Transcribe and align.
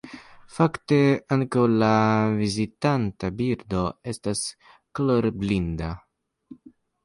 Fakte, 0.51 0.97
ankaŭ 1.35 1.65
la 1.83 1.91
vizitanta 2.39 3.31
birdo 3.43 3.87
estas 4.15 4.43
kolorblinda! 5.01 5.95